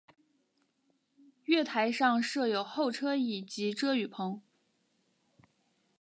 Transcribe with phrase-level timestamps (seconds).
[1.43, 4.41] 月台上设有候车椅及遮雨棚。